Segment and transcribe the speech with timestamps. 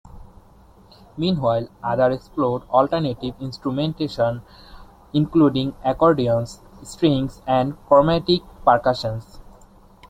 [1.15, 4.41] Meanwhile, others explored alternative instrumentation,
[5.13, 9.21] including accordions, strings and chromatic percussion.